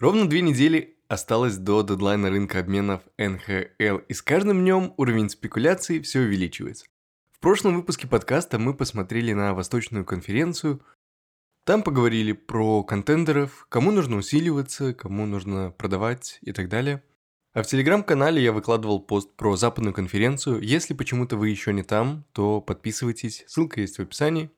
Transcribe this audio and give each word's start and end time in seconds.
Ровно 0.00 0.28
две 0.28 0.42
недели 0.42 0.96
осталось 1.08 1.56
до 1.56 1.82
дедлайна 1.82 2.30
рынка 2.30 2.60
обменов 2.60 3.02
НХЛ, 3.18 3.96
и 4.06 4.14
с 4.14 4.22
каждым 4.22 4.60
днем 4.60 4.94
уровень 4.96 5.28
спекуляций 5.28 6.00
все 6.00 6.20
увеличивается. 6.20 6.86
В 7.32 7.40
прошлом 7.40 7.74
выпуске 7.74 8.06
подкаста 8.06 8.60
мы 8.60 8.74
посмотрели 8.74 9.32
на 9.32 9.54
Восточную 9.54 10.04
конференцию. 10.04 10.80
Там 11.64 11.82
поговорили 11.82 12.30
про 12.30 12.84
контендеров, 12.84 13.66
кому 13.68 13.90
нужно 13.90 14.18
усиливаться, 14.18 14.94
кому 14.94 15.26
нужно 15.26 15.72
продавать 15.72 16.38
и 16.42 16.52
так 16.52 16.68
далее. 16.68 17.02
А 17.52 17.64
в 17.64 17.66
телеграм-канале 17.66 18.40
я 18.40 18.52
выкладывал 18.52 19.00
пост 19.00 19.34
про 19.34 19.56
Западную 19.56 19.94
конференцию. 19.94 20.62
Если 20.62 20.94
почему-то 20.94 21.36
вы 21.36 21.48
еще 21.48 21.72
не 21.72 21.82
там, 21.82 22.24
то 22.30 22.60
подписывайтесь, 22.60 23.42
ссылка 23.48 23.80
есть 23.80 23.98
в 23.98 24.02
описании. 24.02 24.52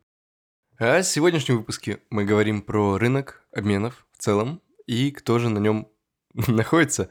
А 0.79 1.01
в 1.01 1.07
сегодняшнем 1.07 1.57
выпуске 1.57 2.01
мы 2.11 2.27
говорим 2.27 2.61
про 2.61 2.99
рынок 2.99 3.43
обменов 3.53 4.07
в 4.12 4.23
целом, 4.23 4.61
и 4.91 5.12
кто 5.12 5.39
же 5.39 5.51
на 5.51 5.59
нем 5.59 5.89
находится. 6.35 7.11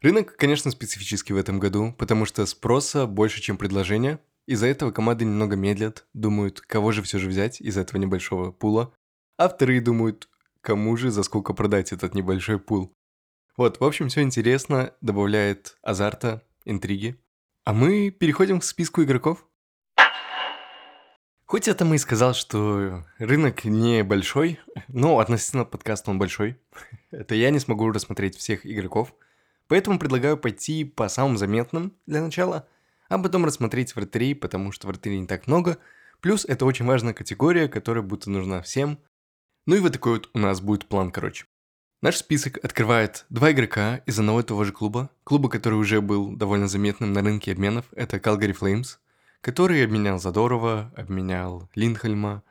Рынок, 0.00 0.36
конечно, 0.36 0.70
специфический 0.70 1.34
в 1.34 1.36
этом 1.36 1.60
году, 1.60 1.94
потому 1.98 2.24
что 2.24 2.46
спроса 2.46 3.06
больше, 3.06 3.42
чем 3.42 3.58
предложения. 3.58 4.20
Из-за 4.46 4.66
этого 4.68 4.90
команды 4.90 5.26
немного 5.26 5.54
медлят, 5.54 6.06
думают, 6.14 6.62
кого 6.62 6.92
же 6.92 7.02
все 7.02 7.18
же 7.18 7.28
взять 7.28 7.60
из 7.60 7.76
этого 7.76 8.00
небольшого 8.00 8.52
пула. 8.52 8.94
А 9.36 9.50
вторые 9.50 9.82
думают, 9.82 10.30
кому 10.62 10.96
же 10.96 11.10
за 11.10 11.22
сколько 11.24 11.52
продать 11.52 11.92
этот 11.92 12.14
небольшой 12.14 12.58
пул. 12.58 12.94
Вот, 13.58 13.80
в 13.80 13.84
общем, 13.84 14.08
все 14.08 14.22
интересно, 14.22 14.94
добавляет 15.02 15.76
азарта, 15.82 16.42
интриги. 16.64 17.20
А 17.64 17.74
мы 17.74 18.10
переходим 18.10 18.60
к 18.60 18.64
списку 18.64 19.02
игроков. 19.02 19.46
Хоть 21.46 21.68
это 21.68 21.84
мы 21.84 21.96
и 21.96 21.98
сказал, 21.98 22.32
что 22.32 23.04
рынок 23.18 23.64
не 23.64 24.02
большой, 24.02 24.58
но 24.88 25.18
относительно 25.18 25.66
подкаста 25.66 26.10
он 26.10 26.18
большой. 26.18 26.58
Это 27.10 27.34
я 27.34 27.50
не 27.50 27.58
смогу 27.58 27.90
рассмотреть 27.90 28.36
всех 28.36 28.64
игроков. 28.64 29.14
Поэтому 29.68 29.98
предлагаю 29.98 30.38
пойти 30.38 30.84
по 30.84 31.08
самым 31.08 31.36
заметным 31.36 31.92
для 32.06 32.22
начала, 32.22 32.66
а 33.08 33.18
потом 33.18 33.44
рассмотреть 33.44 33.94
вратарей, 33.94 34.34
потому 34.34 34.72
что 34.72 34.86
вратарей 34.86 35.20
не 35.20 35.26
так 35.26 35.46
много. 35.46 35.78
Плюс 36.20 36.46
это 36.46 36.64
очень 36.64 36.86
важная 36.86 37.12
категория, 37.12 37.68
которая 37.68 38.02
будет 38.02 38.26
нужна 38.26 38.62
всем. 38.62 38.98
Ну 39.66 39.76
и 39.76 39.80
вот 39.80 39.92
такой 39.92 40.14
вот 40.14 40.30
у 40.32 40.38
нас 40.38 40.60
будет 40.60 40.86
план, 40.86 41.10
короче. 41.10 41.44
Наш 42.00 42.16
список 42.16 42.58
открывает 42.62 43.26
два 43.28 43.52
игрока 43.52 43.98
из 44.06 44.18
одного 44.18 44.40
и 44.40 44.44
того 44.44 44.64
же 44.64 44.72
клуба. 44.72 45.10
Клуба, 45.24 45.48
который 45.48 45.74
уже 45.74 46.00
был 46.00 46.34
довольно 46.34 46.68
заметным 46.68 47.12
на 47.12 47.22
рынке 47.22 47.52
обменов. 47.52 47.86
Это 47.92 48.16
Calgary 48.16 48.56
Flames 48.58 48.98
который 49.44 49.84
обменял 49.84 50.18
Задорова, 50.18 50.90
обменял 50.96 51.68
Линхельма, 51.74 52.42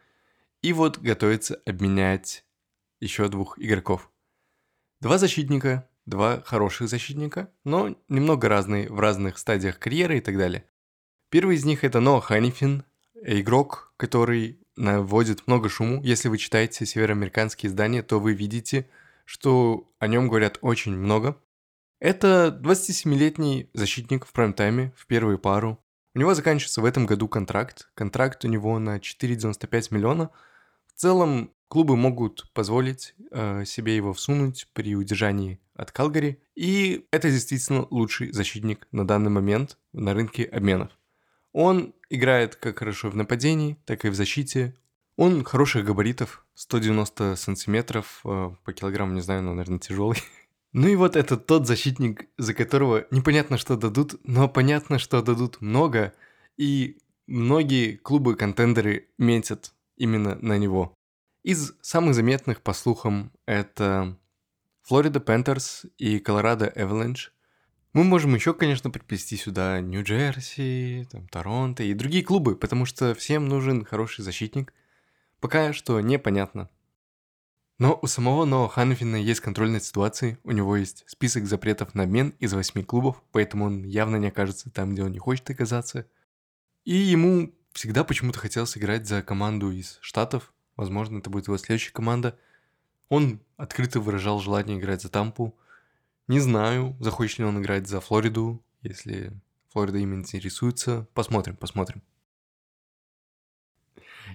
и 0.61 0.73
вот 0.73 0.99
готовится 0.99 1.59
обменять 1.65 2.45
еще 2.99 3.27
двух 3.29 3.57
игроков. 3.57 4.11
Два 5.01 5.17
защитника, 5.17 5.89
два 6.05 6.41
хороших 6.41 6.87
защитника, 6.87 7.49
но 7.63 7.97
немного 8.09 8.47
разные 8.47 8.91
в 8.91 8.99
разных 8.99 9.39
стадиях 9.39 9.79
карьеры 9.79 10.19
и 10.19 10.21
так 10.21 10.37
далее. 10.37 10.65
Первый 11.31 11.55
из 11.55 11.65
них 11.65 11.83
это 11.83 11.99
Ноа 11.99 12.21
Ханифин, 12.21 12.83
игрок, 13.23 13.91
который 13.97 14.59
наводит 14.75 15.47
много 15.47 15.69
шуму. 15.69 15.99
Если 16.03 16.29
вы 16.29 16.37
читаете 16.37 16.85
североамериканские 16.85 17.71
издания, 17.71 18.03
то 18.03 18.19
вы 18.19 18.33
видите, 18.33 18.87
что 19.25 19.91
о 19.97 20.05
нем 20.05 20.27
говорят 20.27 20.59
очень 20.61 20.95
много. 20.95 21.41
Это 21.99 22.55
27-летний 22.63 23.71
защитник 23.73 24.27
в 24.27 24.31
прайм-тайме, 24.31 24.93
в 24.95 25.07
первую 25.07 25.39
пару, 25.39 25.82
у 26.15 26.19
него 26.19 26.33
заканчивается 26.33 26.81
в 26.81 26.85
этом 26.85 27.05
году 27.05 27.27
контракт. 27.27 27.89
Контракт 27.95 28.45
у 28.45 28.47
него 28.47 28.77
на 28.79 28.97
4,95 28.97 29.87
миллиона. 29.91 30.29
В 30.87 30.99
целом 30.99 31.51
клубы 31.67 31.95
могут 31.95 32.51
позволить 32.53 33.15
э, 33.31 33.65
себе 33.65 33.95
его 33.95 34.13
всунуть 34.13 34.67
при 34.73 34.95
удержании 34.95 35.59
от 35.73 35.91
Калгари. 35.91 36.39
И 36.55 37.07
это 37.11 37.31
действительно 37.31 37.87
лучший 37.89 38.31
защитник 38.31 38.87
на 38.91 39.07
данный 39.07 39.31
момент 39.31 39.77
на 39.91 40.13
рынке 40.13 40.43
обменов. 40.43 40.91
Он 41.51 41.95
играет 42.09 42.55
как 42.55 42.79
хорошо 42.79 43.09
в 43.09 43.15
нападении, 43.15 43.77
так 43.85 44.05
и 44.05 44.09
в 44.09 44.15
защите. 44.15 44.75
Он 45.15 45.43
хороших 45.43 45.85
габаритов, 45.85 46.45
190 46.53 47.35
сантиметров, 47.35 48.21
э, 48.23 48.51
по 48.63 48.73
килограмму, 48.73 49.13
не 49.13 49.21
знаю, 49.21 49.41
но, 49.41 49.53
наверное, 49.53 49.79
тяжелый. 49.79 50.17
Ну 50.73 50.87
и 50.87 50.95
вот 50.95 51.15
это 51.15 51.37
тот 51.37 51.67
защитник, 51.67 52.27
за 52.37 52.55
которого 52.55 53.05
непонятно, 53.11 53.57
что 53.57 53.77
дадут, 53.77 54.15
но 54.23 54.49
понятно, 54.49 54.97
что 54.97 55.21
дадут 55.21 55.61
много, 55.61 56.13
и 56.57 56.97
многие 57.27 57.95
клубы-контендеры 57.95 59.07
метят 59.19 59.73
именно 59.97 60.35
на 60.41 60.57
него. 60.57 60.95
Из 61.43 61.73
самых 61.81 62.15
заметных, 62.15 62.61
по 62.61 62.73
слухам, 62.73 63.31
это 63.45 64.17
Florida 64.81 65.19
Panthers 65.19 65.85
и 65.97 66.19
Colorado 66.19 66.71
Avalanche. 66.75 67.31
Мы 67.93 68.03
можем 68.03 68.33
еще, 68.33 68.55
конечно, 68.55 68.89
приплести 68.89 69.37
сюда 69.37 69.79
Нью-Джерси, 69.79 71.07
там, 71.11 71.27
Торонто 71.27 71.83
и 71.83 71.93
другие 71.93 72.23
клубы, 72.23 72.55
потому 72.55 72.85
что 72.85 73.13
всем 73.13 73.47
нужен 73.47 73.85
хороший 73.85 74.23
защитник. 74.23 74.73
Пока 75.39 75.73
что 75.73 76.01
непонятно, 76.01 76.69
но 77.79 77.97
у 78.01 78.07
самого 78.07 78.45
Ноа 78.45 78.69
Ханфина 78.69 79.15
есть 79.15 79.41
контроль 79.41 79.71
над 79.71 79.83
ситуацией, 79.83 80.37
у 80.43 80.51
него 80.51 80.77
есть 80.77 81.03
список 81.07 81.45
запретов 81.45 81.95
на 81.95 82.03
обмен 82.03 82.35
из 82.39 82.53
восьми 82.53 82.83
клубов, 82.83 83.21
поэтому 83.31 83.65
он 83.65 83.83
явно 83.83 84.17
не 84.17 84.27
окажется 84.27 84.69
там, 84.69 84.93
где 84.93 85.03
он 85.03 85.11
не 85.11 85.19
хочет 85.19 85.49
оказаться. 85.49 86.07
И 86.85 86.95
ему 86.95 87.53
всегда 87.71 88.03
почему-то 88.03 88.39
хотелось 88.39 88.77
играть 88.77 89.07
за 89.07 89.21
команду 89.23 89.71
из 89.71 89.97
Штатов, 90.01 90.53
возможно, 90.75 91.17
это 91.17 91.29
будет 91.29 91.47
его 91.47 91.57
следующая 91.57 91.93
команда. 91.93 92.37
Он 93.09 93.39
открыто 93.57 93.99
выражал 93.99 94.39
желание 94.39 94.79
играть 94.79 95.01
за 95.01 95.09
Тампу. 95.09 95.55
Не 96.27 96.39
знаю, 96.39 96.95
захочет 96.99 97.39
ли 97.39 97.45
он 97.45 97.61
играть 97.61 97.87
за 97.87 97.99
Флориду, 97.99 98.63
если 98.81 99.33
Флорида 99.69 99.97
им 99.97 100.13
интересуется. 100.13 101.07
Посмотрим, 101.13 101.55
посмотрим. 101.55 102.01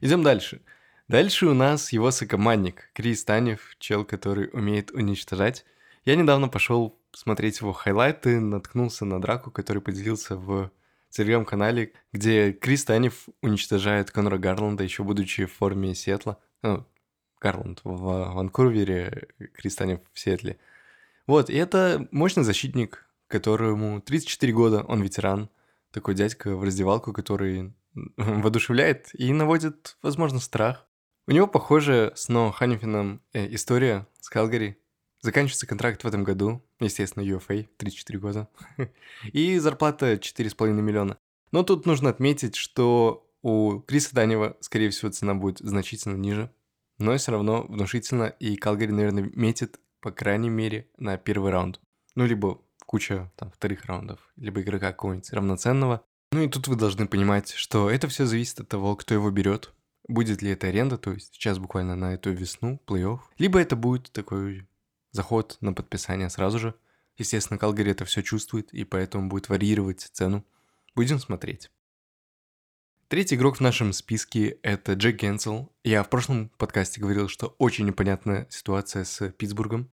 Идем 0.00 0.22
дальше. 0.22 0.60
Дальше 1.08 1.46
у 1.46 1.54
нас 1.54 1.90
его 1.92 2.10
сокомандник, 2.10 2.90
Крис 2.92 3.24
Танев, 3.24 3.76
чел, 3.78 4.04
который 4.04 4.50
умеет 4.52 4.90
уничтожать. 4.90 5.64
Я 6.04 6.16
недавно 6.16 6.48
пошел 6.48 7.00
смотреть 7.12 7.60
его 7.60 7.72
хайлайты, 7.72 8.40
наткнулся 8.40 9.06
на 9.06 9.18
драку, 9.18 9.50
который 9.50 9.80
поделился 9.80 10.36
в 10.36 10.70
телеграм-канале, 11.08 11.94
где 12.12 12.52
Крис 12.52 12.84
Танев 12.84 13.26
уничтожает 13.40 14.10
Конора 14.10 14.36
Гарланда, 14.36 14.84
еще 14.84 15.02
будучи 15.02 15.46
в 15.46 15.52
форме 15.54 15.94
Сетла. 15.94 16.38
Ну, 16.60 16.86
Гарланд 17.40 17.80
в 17.84 18.34
Ванкувере, 18.34 19.28
Крис 19.54 19.76
Танев 19.76 20.00
в 20.12 20.18
Сетле. 20.18 20.58
Вот, 21.26 21.48
и 21.48 21.54
это 21.54 22.06
мощный 22.10 22.42
защитник, 22.42 23.06
которому 23.28 24.02
34 24.02 24.52
года, 24.52 24.82
он 24.82 25.00
ветеран, 25.00 25.48
такой 25.90 26.14
дядька 26.14 26.54
в 26.54 26.62
раздевалку, 26.62 27.14
который 27.14 27.72
воодушевляет 28.18 29.08
и 29.14 29.32
наводит, 29.32 29.96
возможно, 30.02 30.38
страх. 30.38 30.87
У 31.28 31.30
него, 31.30 31.46
похоже, 31.46 32.12
с 32.16 32.30
Но 32.30 32.50
Ханифином 32.50 33.20
э, 33.34 33.54
история 33.54 34.06
с 34.18 34.30
Калгари. 34.30 34.78
Заканчивается 35.20 35.66
контракт 35.66 36.02
в 36.02 36.06
этом 36.06 36.24
году, 36.24 36.64
естественно, 36.80 37.22
UFA, 37.22 37.68
34 37.76 38.18
года. 38.18 38.48
И 39.34 39.58
зарплата 39.58 40.14
4,5 40.14 40.72
миллиона. 40.72 41.18
Но 41.52 41.64
тут 41.64 41.84
нужно 41.84 42.08
отметить, 42.08 42.56
что 42.56 43.30
у 43.42 43.80
Криса 43.80 44.14
Данева, 44.14 44.56
скорее 44.60 44.88
всего, 44.88 45.10
цена 45.10 45.34
будет 45.34 45.58
значительно 45.58 46.16
ниже. 46.16 46.50
Но 46.96 47.14
все 47.14 47.32
равно 47.32 47.66
внушительно, 47.68 48.24
и 48.24 48.56
Калгари, 48.56 48.90
наверное, 48.90 49.30
метит, 49.34 49.80
по 50.00 50.10
крайней 50.10 50.48
мере, 50.48 50.88
на 50.96 51.18
первый 51.18 51.50
раунд. 51.50 51.78
Ну, 52.14 52.24
либо 52.24 52.62
куча 52.86 53.30
там 53.36 53.50
вторых 53.50 53.84
раундов, 53.84 54.18
либо 54.36 54.62
игрока 54.62 54.92
какого-нибудь 54.92 55.30
равноценного. 55.34 56.02
Ну 56.32 56.40
и 56.40 56.48
тут 56.48 56.68
вы 56.68 56.76
должны 56.76 57.06
понимать, 57.06 57.50
что 57.50 57.90
это 57.90 58.08
все 58.08 58.24
зависит 58.24 58.60
от 58.60 58.68
того, 58.68 58.96
кто 58.96 59.12
его 59.12 59.30
берет, 59.30 59.74
Будет 60.08 60.40
ли 60.40 60.50
это 60.50 60.68
аренда, 60.68 60.96
то 60.96 61.12
есть 61.12 61.34
сейчас 61.34 61.58
буквально 61.58 61.94
на 61.94 62.14
эту 62.14 62.32
весну, 62.32 62.82
плей-офф, 62.86 63.20
либо 63.36 63.60
это 63.60 63.76
будет 63.76 64.10
такой 64.10 64.66
заход 65.10 65.58
на 65.60 65.72
подписание 65.72 66.30
сразу 66.30 66.58
же. 66.58 66.74
Естественно, 67.18 67.58
Калгари 67.58 67.90
это 67.90 68.04
все 68.04 68.22
чувствует, 68.22 68.72
и 68.72 68.84
поэтому 68.84 69.28
будет 69.28 69.48
варьировать 69.48 70.00
цену. 70.00 70.46
Будем 70.94 71.18
смотреть. 71.18 71.70
Третий 73.08 73.36
игрок 73.36 73.56
в 73.56 73.60
нашем 73.60 73.92
списке– 73.92 74.58
это 74.62 74.92
Джек 74.92 75.16
Генсел. 75.16 75.72
Я 75.82 76.02
в 76.02 76.10
прошлом 76.10 76.50
подкасте 76.58 77.00
говорил, 77.00 77.28
что 77.28 77.54
очень 77.58 77.86
непонятная 77.86 78.46
ситуация 78.50 79.04
с 79.04 79.30
Питтсбургом. 79.30 79.90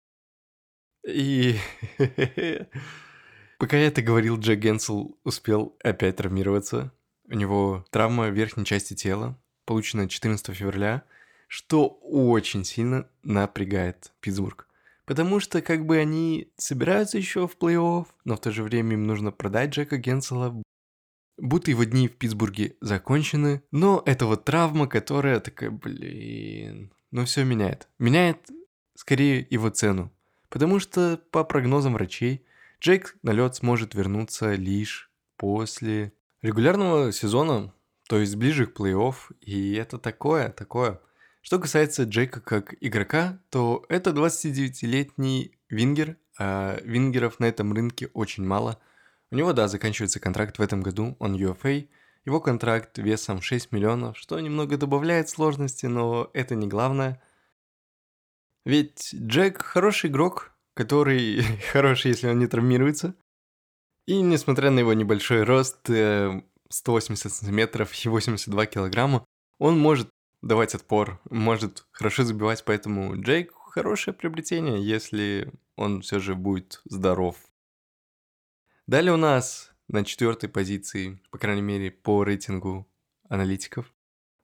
И 1.08 1.58
пока 3.58 3.78
я 3.78 3.88
это 3.88 4.02
говорил, 4.02 4.38
Джек 4.38 4.60
Генсел 4.60 5.18
успел 5.24 5.78
опять 5.82 6.18
травмироваться. 6.18 6.92
У 7.24 7.36
него 7.36 7.86
травма 7.90 8.28
верхней 8.28 8.66
части 8.66 8.96
тела, 8.96 9.40
полученное 9.66 10.08
14 10.08 10.56
февраля, 10.56 11.04
что 11.48 11.88
очень 11.88 12.64
сильно 12.64 13.08
напрягает 13.24 14.12
Питтсбург. 14.22 14.68
Потому 15.06 15.40
что 15.40 15.62
как 15.62 15.86
бы 15.86 15.98
они 15.98 16.52
собираются 16.58 17.18
еще 17.18 17.48
в 17.48 17.58
плей-офф, 17.58 18.08
но 18.24 18.36
в 18.36 18.40
то 18.40 18.52
же 18.52 18.64
время 18.64 18.94
им 18.94 19.06
нужно 19.06 19.32
продать 19.32 19.72
Джека 19.72 19.98
Генсела, 19.98 20.62
будто 21.38 21.70
его 21.70 21.84
дни 21.84 22.08
в 22.08 22.16
Питтсбурге 22.16 22.76
закончены, 22.82 23.62
но 23.72 24.02
это 24.06 24.26
вот 24.26 24.46
травма, 24.46 24.88
которая 24.88 25.40
такая, 25.40 25.70
блин, 25.70 26.92
ну 27.12 27.26
все 27.26 27.44
меняет. 27.44 27.88
Меняет 28.00 28.50
скорее 28.96 29.46
его 29.50 29.70
цену, 29.70 30.12
Потому 30.50 30.80
что, 30.80 31.20
по 31.32 31.44
прогнозам 31.44 31.96
врачей, 31.96 32.46
Джейк 32.80 33.18
на 33.24 33.32
лед 33.32 33.56
сможет 33.56 33.94
вернуться 33.94 34.54
лишь 34.56 35.12
после 35.36 36.14
регулярного 36.42 37.12
сезона, 37.12 37.74
то 38.08 38.20
есть 38.20 38.36
ближе 38.36 38.68
к 38.68 38.80
плей-офф, 38.80 39.16
и 39.42 39.74
это 39.74 39.98
такое, 39.98 40.50
такое. 40.50 41.00
Что 41.42 41.60
касается 41.60 42.04
Джейка 42.04 42.42
как 42.42 42.76
игрока, 42.82 43.40
то 43.50 43.86
это 43.90 44.12
29-летний 44.12 45.58
вингер, 45.70 46.18
а 46.40 46.80
вингеров 46.84 47.40
на 47.40 47.46
этом 47.46 47.74
рынке 47.74 48.10
очень 48.14 48.46
мало. 48.46 48.80
У 49.32 49.36
него, 49.36 49.54
да, 49.54 49.68
заканчивается 49.68 50.20
контракт 50.20 50.58
в 50.58 50.62
этом 50.62 50.82
году, 50.82 51.16
он 51.20 51.36
UFA, 51.36 51.88
его 52.26 52.42
контракт 52.42 52.98
весом 52.98 53.42
6 53.42 53.72
миллионов, 53.72 54.18
что 54.18 54.40
немного 54.40 54.78
добавляет 54.78 55.30
сложности, 55.30 55.86
но 55.86 56.30
это 56.34 56.56
не 56.56 56.68
главное. 56.68 57.22
Ведь 58.66 59.14
Джек 59.14 59.62
хороший 59.62 60.10
игрок, 60.10 60.52
который 60.74 61.44
хороший, 61.72 62.10
если 62.10 62.28
он 62.28 62.40
не 62.40 62.48
травмируется. 62.48 63.16
И 64.08 64.22
несмотря 64.22 64.72
на 64.72 64.80
его 64.80 64.94
небольшой 64.94 65.44
рост, 65.44 65.90
180 66.76 67.26
э, 67.26 67.30
сантиметров 67.30 67.94
и 68.06 68.10
82 68.10 68.66
килограмма, 68.66 69.26
он 69.58 69.80
может 69.80 70.10
давать 70.42 70.76
отпор, 70.76 71.20
может 71.30 71.86
хорошо 71.92 72.24
забивать, 72.24 72.64
поэтому 72.66 73.20
Джейк 73.20 73.54
хорошее 73.54 74.14
приобретение, 74.14 74.86
если 74.86 75.52
он 75.76 76.02
все 76.02 76.20
же 76.20 76.36
будет 76.36 76.82
здоров. 76.86 77.38
Далее 78.88 79.14
у 79.14 79.18
нас 79.18 79.74
на 79.88 80.04
четвертой 80.04 80.50
позиции, 80.50 81.20
по 81.32 81.38
крайней 81.38 81.62
мере, 81.62 81.92
по 81.92 82.24
рейтингу 82.24 82.88
аналитиков. 83.30 83.92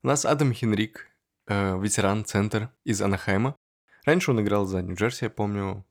У 0.04 0.08
нас 0.08 0.26
Адам 0.26 0.54
Хенрик, 0.54 1.08
э, 1.48 1.80
ветеран-центр 1.80 2.72
из 2.84 3.02
Анахайма. 3.02 3.56
Раньше 4.06 4.32
он 4.32 4.42
играл 4.42 4.66
за 4.66 4.82
Нью-Джерси, 4.82 5.26
я 5.26 5.30
помню. 5.30 5.86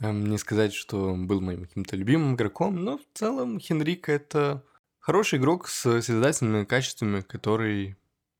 Эм, 0.00 0.26
не 0.26 0.38
сказать, 0.38 0.72
что 0.72 1.12
он 1.12 1.26
был 1.26 1.40
моим 1.40 1.66
каким-то 1.66 1.96
любимым 1.96 2.34
игроком, 2.34 2.76
но 2.76 2.98
в 2.98 3.04
целом 3.12 3.60
Хенрик 3.60 4.08
это 4.08 4.64
хороший 5.04 5.38
игрок 5.38 5.68
с 5.68 6.00
созидательными 6.00 6.64
качествами, 6.64 7.20
который 7.20 7.96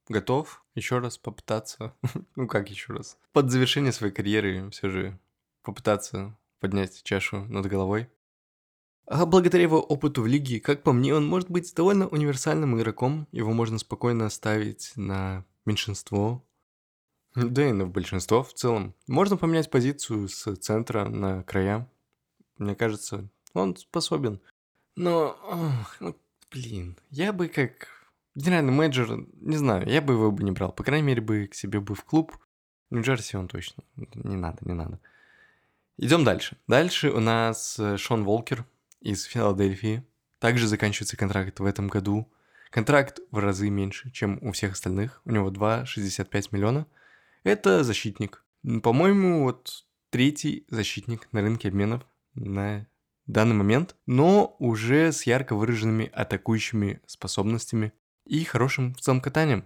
готов 0.09 0.65
еще 0.75 0.99
раз 0.99 1.19
попытаться, 1.19 1.95
ну 2.37 2.49
как 2.49 2.71
еще 2.71 2.95
раз, 2.95 3.19
под 3.33 3.51
завершение 3.51 3.93
своей 3.93 4.15
карьеры 4.15 4.71
все 4.71 4.89
же 4.89 5.21
попытаться 5.63 6.37
поднять 6.61 7.03
чашу 7.03 7.45
над 7.45 7.67
головой. 7.67 8.09
А 9.07 9.27
благодаря 9.27 9.65
его 9.65 9.79
опыту 9.79 10.23
в 10.23 10.27
лиге, 10.27 10.59
как 10.59 10.83
по 10.83 10.95
мне, 10.95 11.15
он 11.15 11.27
может 11.27 11.51
быть 11.51 11.75
довольно 11.75 12.09
универсальным 12.09 12.79
игроком. 12.79 13.29
Его 13.33 13.53
можно 13.53 13.79
спокойно 13.79 14.25
оставить 14.25 14.93
на 14.97 15.45
меньшинство. 15.67 16.43
Да 17.35 17.69
и 17.69 17.73
на 17.73 17.87
большинство 17.87 18.43
в 18.43 18.55
целом. 18.55 18.95
Можно 19.07 19.37
поменять 19.37 19.71
позицию 19.71 20.31
с 20.31 20.57
центра 20.57 21.05
на 21.05 21.43
края. 21.43 21.87
Мне 22.57 22.75
кажется, 22.75 23.29
он 23.53 23.77
способен. 23.77 24.41
Но, 24.97 25.37
ох, 25.43 25.97
ну, 26.01 26.17
блин, 26.55 26.97
я 27.11 27.33
бы 27.33 27.49
как 27.49 27.89
генеральный 28.35 28.73
менеджер, 28.73 29.27
не 29.41 29.57
знаю, 29.57 29.89
я 29.89 30.01
бы 30.01 30.15
его 30.15 30.31
бы 30.31 30.43
не 30.45 30.53
брал. 30.53 30.73
По 30.73 30.85
крайней 30.85 31.07
мере, 31.07 31.21
бы 31.21 31.47
к 31.47 31.55
себе 31.55 31.81
бы 31.81 31.95
в 31.95 32.05
клуб. 32.05 32.37
Нью-Джерси 32.91 33.37
он 33.37 33.49
точно. 33.49 33.83
Не 33.97 34.37
надо, 34.37 34.59
не 34.61 34.75
надо. 34.75 35.01
Идем 35.97 36.25
дальше. 36.25 36.57
Дальше 36.69 37.11
у 37.11 37.21
нас 37.21 37.79
э, 37.79 37.97
Шон 37.97 38.25
Волкер, 38.25 38.65
из 39.01 39.25
Филадельфии. 39.25 40.03
Также 40.39 40.67
заканчивается 40.67 41.17
контракт 41.17 41.61
в 41.61 41.65
этом 41.65 41.89
году. 41.89 42.31
Контракт 42.71 43.21
в 43.31 43.39
разы 43.39 43.71
меньше, 43.71 44.11
чем 44.11 44.39
у 44.43 44.53
всех 44.53 44.73
остальных. 44.73 45.21
У 45.25 45.31
него 45.31 45.51
2,65 45.51 46.49
миллиона. 46.51 46.87
Это 47.45 47.85
защитник. 47.85 48.45
По-моему, 48.83 49.45
вот 49.45 49.85
третий 50.11 50.67
защитник 50.69 51.29
на 51.33 51.43
рынке 51.43 51.69
обменов 51.69 52.05
на 52.35 52.87
данный 53.27 53.55
момент, 53.55 53.97
но 54.07 54.57
уже 54.59 55.13
с 55.13 55.25
ярко 55.25 55.55
выраженными 55.55 56.11
атакующими 56.13 57.01
способностями 57.07 57.93
и 58.27 58.45
хорошим 58.45 58.95
в 58.95 59.01
целом 59.01 59.21
катанием. 59.21 59.65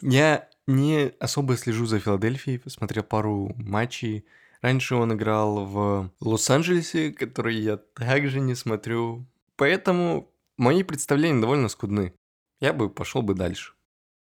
Я 0.00 0.48
не 0.66 1.12
особо 1.20 1.56
слежу 1.56 1.86
за 1.86 2.00
Филадельфией, 2.00 2.60
смотрел 2.66 3.02
пару 3.02 3.54
матчей 3.56 4.26
Раньше 4.66 4.96
он 4.96 5.12
играл 5.12 5.64
в 5.64 6.10
Лос-Анджелесе, 6.20 7.12
который 7.12 7.56
я 7.56 7.76
также 7.76 8.40
не 8.40 8.54
смотрю. 8.54 9.26
Поэтому 9.56 10.30
мои 10.56 10.82
представления 10.82 11.40
довольно 11.40 11.68
скудны. 11.68 12.14
Я 12.60 12.72
бы 12.72 12.88
пошел 12.90 13.22
бы 13.22 13.34
дальше. 13.34 13.74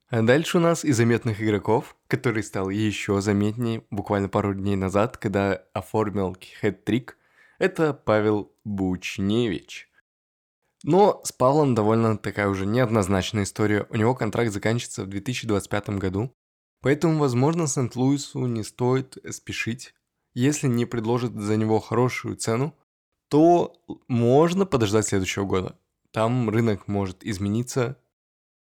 А 0.09 0.21
дальше 0.21 0.57
у 0.57 0.61
нас 0.61 0.83
из 0.83 0.97
заметных 0.97 1.41
игроков, 1.41 1.95
который 2.07 2.43
стал 2.43 2.69
еще 2.69 3.21
заметнее 3.21 3.83
буквально 3.89 4.29
пару 4.29 4.53
дней 4.53 4.75
назад, 4.75 5.17
когда 5.17 5.63
оформил 5.73 6.35
хэт-трик, 6.61 7.17
это 7.61 7.93
Павел 7.93 8.51
Бучневич. 8.63 9.89
Но 10.83 11.21
с 11.23 11.31
Павлом 11.31 11.75
довольно 11.75 12.17
такая 12.17 12.47
уже 12.47 12.65
неоднозначная 12.65 13.43
история. 13.43 13.85
У 13.89 13.95
него 13.95 14.15
контракт 14.15 14.51
заканчивается 14.51 15.03
в 15.03 15.09
2025 15.09 15.89
году, 15.91 16.35
поэтому, 16.81 17.19
возможно, 17.19 17.67
Сент-Луису 17.67 18.47
не 18.47 18.63
стоит 18.63 19.17
спешить 19.29 19.93
если 20.33 20.67
не 20.67 20.85
предложат 20.85 21.33
за 21.33 21.57
него 21.57 21.79
хорошую 21.79 22.35
цену, 22.35 22.75
то 23.27 23.73
можно 24.07 24.65
подождать 24.65 25.07
следующего 25.07 25.45
года. 25.45 25.77
Там 26.11 26.49
рынок 26.49 26.87
может 26.87 27.23
измениться, 27.23 27.97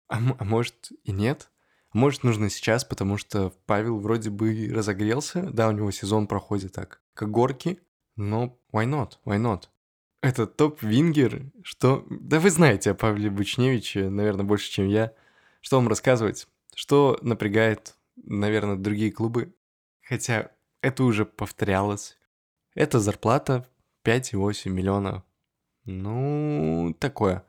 а, 0.07 0.17
а 0.37 0.43
может 0.43 0.91
и 1.03 1.11
нет. 1.11 1.51
Может 1.93 2.23
нужно 2.23 2.49
сейчас, 2.49 2.85
потому 2.85 3.17
что 3.17 3.51
Павел 3.65 3.99
вроде 3.99 4.29
бы 4.29 4.69
разогрелся, 4.71 5.49
да, 5.51 5.67
у 5.67 5.71
него 5.71 5.89
сезон 5.89 6.27
проходит 6.27 6.73
так, 6.73 7.01
как 7.15 7.31
горки, 7.31 7.79
но 8.19 8.59
why 8.73 8.85
not, 8.85 9.13
why 9.25 9.37
not? 9.39 9.69
Это 10.21 10.45
топ-вингер, 10.45 11.51
что... 11.63 12.05
Да 12.09 12.41
вы 12.41 12.49
знаете 12.49 12.91
о 12.91 12.93
Павле 12.93 13.29
Бучневиче, 13.29 14.09
наверное, 14.09 14.43
больше, 14.43 14.69
чем 14.69 14.89
я. 14.89 15.13
Что 15.61 15.77
вам 15.77 15.87
рассказывать? 15.87 16.47
Что 16.75 17.17
напрягает, 17.21 17.95
наверное, 18.17 18.75
другие 18.75 19.11
клубы? 19.11 19.53
Хотя 20.01 20.51
это 20.81 21.03
уже 21.05 21.25
повторялось. 21.25 22.17
Это 22.75 22.99
зарплата 22.99 23.65
5,8 24.03 24.69
миллиона. 24.69 25.23
Ну, 25.85 26.93
такое. 26.99 27.45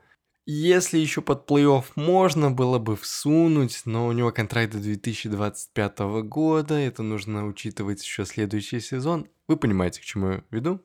Если 0.53 0.97
еще 0.97 1.21
под 1.21 1.49
плей-офф 1.49 1.93
можно 1.95 2.51
было 2.51 2.77
бы 2.77 2.97
всунуть, 2.97 3.83
но 3.85 4.07
у 4.07 4.11
него 4.11 4.33
контракт 4.33 4.73
до 4.73 4.79
2025 4.79 5.99
года, 6.25 6.73
это 6.73 7.03
нужно 7.03 7.47
учитывать 7.47 8.03
еще 8.03 8.25
следующий 8.25 8.81
сезон. 8.81 9.29
Вы 9.47 9.55
понимаете, 9.55 10.01
к 10.01 10.03
чему 10.03 10.27
я 10.27 10.43
веду? 10.51 10.81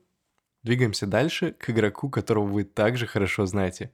Двигаемся 0.63 1.09
дальше 1.09 1.51
к 1.51 1.69
игроку, 1.69 2.11
которого 2.11 2.45
вы 2.45 2.63
также 2.63 3.09
хорошо 3.09 3.45
знаете. 3.47 3.91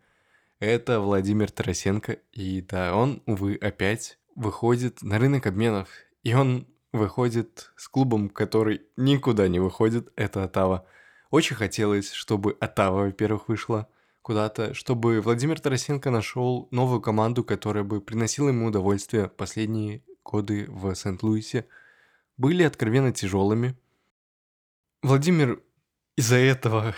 Это 0.59 1.01
Владимир 1.01 1.51
Тарасенко, 1.51 2.19
и 2.33 2.61
да, 2.61 2.95
он, 2.95 3.23
увы, 3.25 3.55
опять 3.55 4.19
выходит 4.37 5.01
на 5.01 5.19
рынок 5.19 5.47
обменов. 5.47 5.89
И 6.23 6.35
он 6.35 6.69
выходит 6.93 7.73
с 7.77 7.89
клубом, 7.89 8.29
который 8.29 8.83
никуда 8.99 9.49
не 9.49 9.59
выходит, 9.59 10.13
это 10.17 10.45
Атава. 10.45 10.87
Очень 11.31 11.57
хотелось, 11.57 12.13
чтобы 12.13 12.59
Атава, 12.61 13.05
во-первых, 13.05 13.49
вышла 13.49 13.89
куда-то, 14.23 14.75
чтобы 14.75 15.21
Владимир 15.21 15.61
Тарасенко 15.61 16.11
нашел 16.11 16.69
новую 16.71 17.01
команду, 17.01 17.45
которая 17.45 17.85
бы 17.85 18.01
приносила 18.01 18.49
ему 18.49 18.67
удовольствие 18.67 19.29
последние 19.29 20.03
годы 20.25 20.67
в 20.69 20.95
Сент-Луисе, 20.95 21.67
были 22.37 22.63
откровенно 22.63 23.13
тяжелыми. 23.13 23.77
Владимир 25.03 25.61
из-за 26.17 26.37
этого 26.37 26.95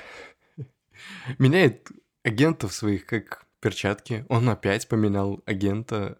меняет 1.38 1.88
агентов 2.22 2.72
своих 2.74 3.06
как 3.06 3.46
перчатки. 3.60 4.24
Он 4.28 4.48
опять 4.48 4.88
поменял 4.88 5.42
агента 5.46 6.18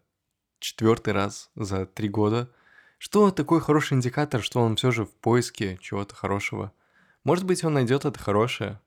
четвертый 0.59 1.13
раз 1.13 1.51
за 1.55 1.87
три 1.87 2.09
года– 2.09 2.51
что 3.05 3.31
такой 3.31 3.61
хороший 3.61 3.99
индикатор, 3.99 4.43
что 4.43 4.61
он 4.61 4.77
все 4.77 4.91
же 4.91 5.05
в 5.05 5.13
поиске 5.13 5.79
чего-то 5.83 6.15
хорошего? 6.15 6.73
Может 7.23 7.45
быть, 7.45 7.63
он 7.63 7.75
найдет 7.75 8.07
это 8.07 8.19
хорошее? 8.19 8.81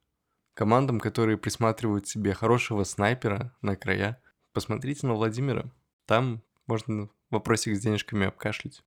Командам, 0.57 0.99
которые 0.99 1.37
присматривают 1.37 2.07
себе 2.07 2.33
хорошего 2.33 2.83
снайпера 2.83 3.55
на 3.61 3.75
края, 3.75 4.19
посмотрите 4.53 5.05
на 5.05 5.13
Владимира. 5.13 5.71
Там 6.07 6.41
можно 6.65 7.11
вопросик 7.29 7.75
с 7.75 7.79
денежками 7.79 8.25
обкашлять. 8.25 8.83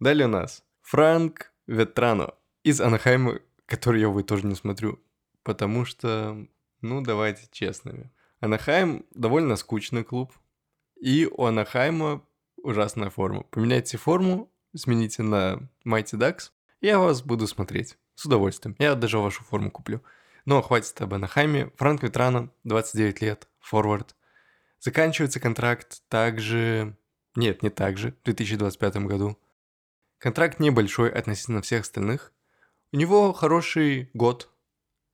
Далее 0.00 0.26
у 0.26 0.30
нас 0.30 0.64
Франк 0.80 1.52
Ветрано 1.66 2.32
из 2.62 2.80
Анахайма, 2.80 3.40
который 3.66 4.00
я, 4.00 4.08
увы, 4.08 4.22
тоже 4.22 4.46
не 4.46 4.54
смотрю, 4.54 5.04
потому 5.42 5.84
что, 5.84 6.48
ну, 6.80 7.02
давайте 7.02 7.46
честными. 7.52 8.10
Анахайм 8.40 9.04
довольно 9.10 9.54
скучный 9.56 10.02
клуб, 10.02 10.32
и 10.98 11.26
у 11.30 11.44
Анахайма 11.44 12.26
ужасная 12.56 13.10
форма. 13.10 13.42
Поменяйте 13.50 13.98
форму, 13.98 14.50
смените 14.74 15.22
на 15.22 15.68
Mighty 15.86 16.14
Ducks, 16.14 16.52
я 16.80 16.98
вас 16.98 17.20
буду 17.20 17.46
смотреть. 17.46 17.98
С 18.16 18.24
удовольствием. 18.24 18.74
Я 18.78 18.94
даже 18.94 19.18
вашу 19.18 19.44
форму 19.44 19.70
куплю. 19.70 20.02
Но 20.46 20.62
хватит 20.62 21.00
об 21.00 21.14
Анахайме. 21.14 21.70
Франк 21.76 22.02
Ветрана, 22.02 22.50
29 22.64 23.20
лет, 23.20 23.46
форвард. 23.60 24.16
Заканчивается 24.80 25.38
контракт 25.38 26.02
также... 26.08 26.96
Нет, 27.36 27.62
не 27.62 27.70
так 27.70 27.98
же, 27.98 28.12
в 28.22 28.24
2025 28.24 28.96
году. 28.98 29.38
Контракт 30.18 30.58
небольшой 30.58 31.10
относительно 31.10 31.60
всех 31.60 31.82
остальных. 31.82 32.32
У 32.92 32.96
него 32.96 33.32
хороший 33.34 34.10
год 34.14 34.50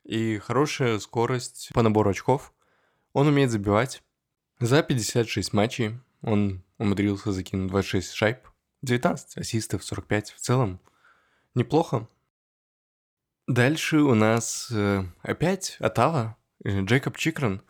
и 0.04 0.38
хорошая 0.38 0.99
скорость 1.00 1.71
по 1.75 1.82
набору 1.82 2.11
очков. 2.11 2.52
Он 3.12 3.26
умеет 3.26 3.50
забивать. 3.50 4.02
За 4.61 4.82
56 4.82 5.52
матчей 5.52 5.99
он 6.23 6.62
умудрился 6.78 7.32
закинуть 7.32 7.71
26 7.71 8.12
шайб, 8.12 8.38
19 8.82 9.38
ассистов, 9.38 9.82
45 9.82 10.30
в 10.30 10.38
целом. 10.38 10.78
Неплохо. 11.54 12.09
Дальше 13.52 13.99
у 13.99 14.14
нас 14.14 14.71
э, 14.71 15.04
опять 15.21 15.76
Атава, 15.78 16.38
э, 16.64 16.82
Джейкоб 16.85 17.18
Чикрон. 17.18 17.61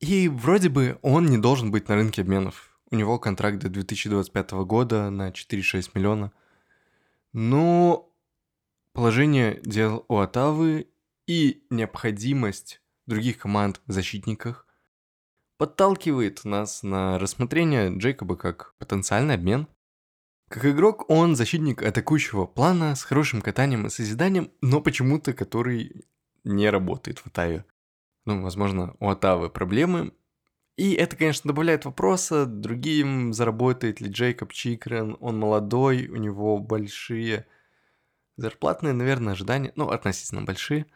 И 0.00 0.28
вроде 0.28 0.68
бы 0.68 0.98
он 1.00 1.26
не 1.26 1.38
должен 1.38 1.70
быть 1.70 1.88
на 1.88 1.94
рынке 1.94 2.22
обменов. 2.22 2.76
У 2.90 2.96
него 2.96 3.20
контракт 3.20 3.58
до 3.58 3.68
2025 3.68 4.50
года 4.66 5.10
на 5.10 5.30
4,6 5.30 5.90
миллиона. 5.94 6.32
Но 7.32 8.12
положение 8.92 9.60
дел 9.62 10.04
у 10.08 10.18
Атавы 10.18 10.88
и 11.28 11.62
необходимость 11.70 12.82
других 13.06 13.38
команд 13.38 13.80
в 13.86 13.92
защитниках 13.92 14.66
подталкивает 15.56 16.44
нас 16.44 16.82
на 16.82 17.16
рассмотрение 17.20 17.96
Джейкоба 17.96 18.34
как 18.34 18.74
потенциальный 18.78 19.34
обмен. 19.34 19.68
Как 20.48 20.64
игрок 20.64 21.10
он 21.10 21.36
защитник 21.36 21.82
атакующего 21.82 22.46
плана 22.46 22.94
с 22.94 23.02
хорошим 23.02 23.42
катанием 23.42 23.86
и 23.86 23.90
созиданием, 23.90 24.50
но 24.62 24.80
почему-то 24.80 25.34
который 25.34 26.06
не 26.44 26.70
работает 26.70 27.18
в 27.18 27.26
Атаве. 27.26 27.66
Ну, 28.24 28.42
возможно, 28.42 28.96
у 28.98 29.08
Атавы 29.10 29.50
проблемы. 29.50 30.12
И 30.76 30.92
это, 30.94 31.16
конечно, 31.16 31.48
добавляет 31.48 31.84
вопроса 31.84 32.46
другим, 32.46 33.32
заработает 33.34 34.00
ли 34.00 34.10
Джейкоб 34.10 34.52
Чикрен, 34.52 35.16
он 35.20 35.38
молодой, 35.38 36.06
у 36.06 36.16
него 36.16 36.58
большие 36.58 37.46
зарплатные, 38.36 38.94
наверное, 38.94 39.32
ожидания, 39.32 39.72
ну, 39.74 39.88
относительно 39.88 40.42
большие. 40.42 40.86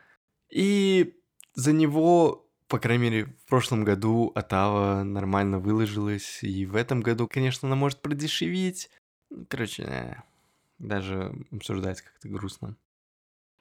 И 0.50 1.16
за 1.54 1.73
него 1.73 2.49
по 2.68 2.78
крайней 2.78 3.02
мере, 3.02 3.25
в 3.26 3.50
прошлом 3.50 3.85
году 3.85 4.32
Атава 4.35 5.02
нормально 5.02 5.59
выложилась, 5.59 6.42
и 6.42 6.64
в 6.64 6.75
этом 6.75 7.02
году, 7.02 7.28
конечно, 7.28 7.68
она 7.68 7.76
может 7.76 8.00
продешевить. 8.00 8.88
Короче, 9.48 9.82
э, 9.84 10.14
даже 10.78 11.32
обсуждать 11.50 12.02
как-то 12.02 12.28
грустно. 12.28 12.76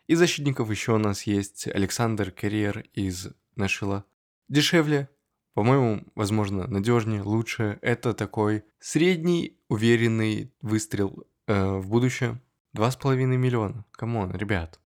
Из 0.08 0.20
защитников 0.20 0.70
еще 0.70 0.94
у 0.94 0.98
нас 0.98 1.24
есть 1.24 1.68
Александр 1.68 2.32
Карьер 2.32 2.86
из 2.94 3.30
Нэшвилла. 3.56 4.06
Дешевле, 4.50 5.10
по-моему, 5.54 6.04
возможно, 6.16 6.68
надежнее, 6.68 7.22
лучше. 7.22 7.80
Это 7.82 8.14
такой 8.14 8.64
средний, 8.80 9.58
уверенный 9.68 10.54
выстрел 10.62 11.26
э, 11.48 11.76
в 11.78 11.90
будущее. 11.90 12.42
Два 12.74 12.90
с 12.90 12.96
половиной 12.96 13.38
миллиона. 13.38 13.86
Come 13.92 14.15
on, 14.15 14.32
ребят. 14.32 14.80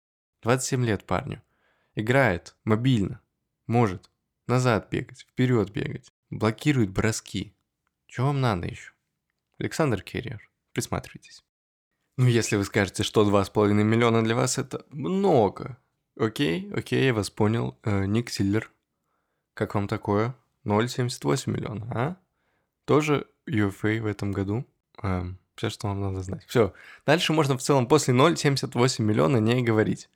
27 0.43 0.85
лет 0.85 1.05
парню. 1.05 1.43
Играет 1.95 2.57
мобильно. 2.65 3.21
Может. 3.67 4.11
Назад 4.47 4.89
бегать, 4.91 5.21
вперед 5.23 5.71
бегать. 5.71 6.13
Блокирует 6.29 6.91
броски. 6.91 7.55
Чего 8.07 8.29
вам 8.29 8.41
надо 8.41 8.67
еще? 8.67 8.93
Александр 9.59 10.03
Керриер, 10.03 10.51
присматривайтесь. 10.75 11.43
Ну, 12.17 12.27
если 12.27 12.57
вы 12.57 12.65
скажете, 12.65 13.03
что 13.03 13.25
2,5 13.25 13.73
миллиона 13.73 14.23
для 14.23 14.35
вас 14.37 14.59
это 14.59 14.85
много. 14.91 15.79
Окей, 16.17 16.71
окей, 16.73 17.07
я 17.07 17.15
вас 17.15 17.31
понял. 17.31 17.77
Э, 17.83 18.05
Ник 18.07 18.31
Силлер. 18.31 18.71
Как 19.55 19.75
вам 19.75 19.89
такое? 19.89 20.37
0,78 20.65 21.51
миллиона, 21.51 21.87
а? 21.91 22.17
Тоже 22.85 23.27
UFA 23.49 24.01
в 24.01 24.07
этом 24.07 24.33
году. 24.33 24.65
Эм, 25.03 25.39
все, 25.57 25.71
что 25.71 25.89
вам 25.89 26.01
надо 26.01 26.23
знать. 26.23 26.45
Все. 26.47 26.73
Дальше 27.07 27.33
можно 27.33 27.57
в 27.57 27.63
целом 27.63 27.87
после 27.87 28.15
0,78 28.15 29.03
миллиона 29.03 29.39
не 29.39 29.63
говорить. 29.63 30.09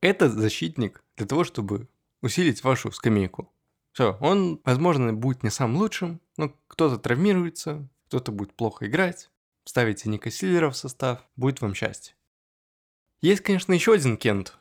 Это 0.00 0.28
защитник 0.28 1.02
для 1.16 1.26
того, 1.26 1.44
чтобы 1.44 1.88
усилить 2.22 2.64
вашу 2.64 2.92
скамейку. 2.92 3.52
Все, 3.92 4.16
он, 4.20 4.60
возможно, 4.64 5.12
будет 5.12 5.42
не 5.42 5.50
самым 5.50 5.78
лучшим, 5.78 6.20
но 6.36 6.54
кто-то 6.68 6.98
травмируется, 6.98 7.88
кто-то 8.08 8.30
будет 8.30 8.54
плохо 8.54 8.86
играть, 8.86 9.30
ставите 9.66 10.08
Ника 10.08 10.30
Силлера 10.30 10.70
в 10.70 10.76
состав, 10.76 11.22
будет 11.36 11.60
вам 11.60 11.74
счастье. 11.74 12.14
Есть, 13.20 13.42
конечно, 13.42 13.74
еще 13.74 13.92
один 13.92 14.16
Кент, 14.16 14.56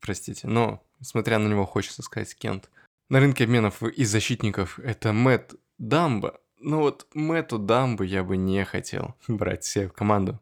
простите, 0.00 0.46
но, 0.46 0.84
смотря 1.00 1.38
на 1.38 1.48
него, 1.48 1.64
хочется 1.64 2.02
сказать 2.02 2.36
Кент. 2.36 2.70
На 3.08 3.20
рынке 3.20 3.44
обменов 3.44 3.82
из 3.82 4.10
защитников 4.10 4.78
это 4.78 5.12
Мэтт 5.12 5.54
Дамба. 5.78 6.40
Ну 6.58 6.78
вот 6.78 7.06
Мэтту 7.12 7.58
Дамбу 7.58 8.04
я 8.04 8.22
бы 8.22 8.36
не 8.36 8.64
хотел 8.64 9.16
брать 9.28 9.64
себе 9.64 9.88
в 9.88 9.92
команду. 9.92 10.40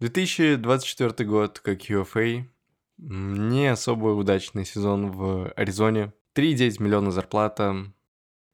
2024 0.00 1.28
год, 1.28 1.60
как 1.60 1.88
UFA, 1.88 2.44
не 2.98 3.68
особо 3.68 4.08
удачный 4.08 4.64
сезон 4.64 5.12
в 5.12 5.50
Аризоне. 5.52 6.12
3,9 6.34 6.82
миллиона 6.82 7.10
зарплата. 7.10 7.92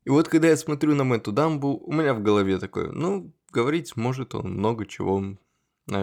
И 0.05 0.11
вот 0.11 0.29
когда 0.29 0.49
я 0.49 0.57
смотрю 0.57 0.95
на 0.95 1.05
Мэтту 1.05 1.33
Дамбу, 1.33 1.79
у 1.79 1.93
меня 1.93 2.13
в 2.13 2.23
голове 2.23 2.59
такое, 2.59 2.91
ну, 2.91 3.33
говорить 3.51 3.97
может 3.97 4.35
он 4.35 4.55
много 4.55 4.87
чего, 4.87 5.37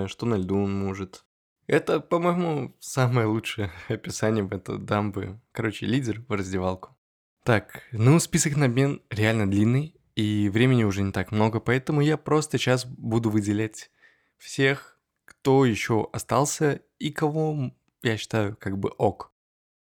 что 0.08 0.26
на 0.26 0.36
льду 0.36 0.58
он 0.58 0.78
может. 0.78 1.26
Это, 1.68 2.00
по-моему, 2.00 2.76
самое 2.80 3.28
лучшее 3.28 3.72
описание 3.88 4.44
Мэтта 4.44 4.78
Дамбы. 4.78 5.40
Короче, 5.52 5.86
лидер 5.86 6.24
в 6.28 6.32
раздевалку. 6.32 6.96
Так, 7.44 7.84
ну, 7.92 8.20
список 8.20 8.56
на 8.56 8.66
обмен 8.66 9.02
реально 9.10 9.50
длинный, 9.50 9.96
и 10.16 10.50
времени 10.50 10.84
уже 10.84 11.04
не 11.04 11.12
так 11.12 11.32
много, 11.32 11.60
поэтому 11.60 12.02
я 12.02 12.18
просто 12.18 12.58
сейчас 12.58 12.86
буду 12.86 13.30
выделять 13.30 13.92
всех, 14.38 15.00
кто 15.26 15.66
еще 15.66 16.10
остался 16.12 16.82
и 17.00 17.12
кого 17.12 17.72
я 18.02 18.18
считаю 18.18 18.56
как 18.58 18.78
бы 18.78 18.90
ок. 18.98 19.32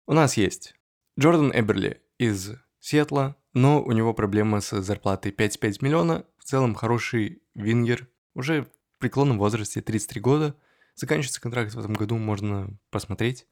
У 0.07 0.13
нас 0.13 0.37
есть 0.37 0.75
Джордан 1.19 1.51
Эберли 1.53 2.01
из 2.17 2.51
Сиэтла, 2.79 3.35
но 3.53 3.81
у 3.81 3.91
него 3.91 4.13
проблема 4.13 4.61
с 4.61 4.81
зарплатой 4.81 5.31
5,5 5.31 5.77
миллиона. 5.81 6.25
В 6.39 6.45
целом 6.45 6.73
хороший 6.73 7.41
вингер, 7.53 8.07
уже 8.33 8.63
в 8.63 8.69
преклонном 8.97 9.37
возрасте, 9.37 9.81
33 9.81 10.21
года. 10.21 10.55
Заканчивается 10.95 11.41
контракт 11.41 11.73
в 11.73 11.79
этом 11.79 11.93
году, 11.93 12.17
можно 12.17 12.69
посмотреть. 12.89 13.45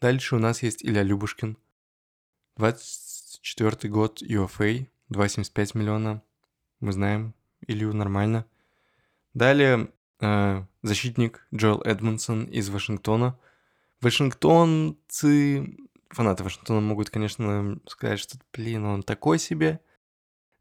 Дальше 0.00 0.36
у 0.36 0.38
нас 0.38 0.62
есть 0.62 0.84
Илья 0.84 1.02
Любушкин. 1.02 1.56
24 2.56 3.90
год 3.90 4.22
UFA, 4.22 4.86
2,75 5.10 5.78
миллиона. 5.78 6.22
Мы 6.80 6.92
знаем 6.92 7.34
Илью 7.66 7.94
нормально. 7.94 8.44
Далее 9.34 9.88
э, 10.20 10.64
защитник 10.82 11.46
Джоэл 11.54 11.80
Эдмонсон 11.82 12.44
из 12.44 12.68
Вашингтона. 12.68 13.38
Вашингтонцы 14.00 15.76
фанаты 16.12 16.44
Вашингтона 16.44 16.80
могут, 16.80 17.10
конечно, 17.10 17.78
сказать, 17.86 18.20
что, 18.20 18.38
блин, 18.52 18.84
он 18.84 19.02
такой 19.02 19.38
себе. 19.38 19.80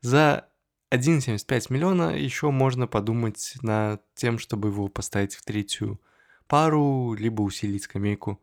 За 0.02 0.48
1,75 0.92 1.68
миллиона 1.70 2.16
еще 2.18 2.52
можно 2.52 2.86
подумать 2.86 3.56
над 3.62 4.02
тем, 4.14 4.38
чтобы 4.38 4.70
его 4.70 4.90
поставить 4.90 5.36
в 5.36 5.44
третью 5.44 6.00
пару, 6.48 7.14
либо 7.14 7.42
усилить 7.42 7.84
скамейку. 7.84 8.42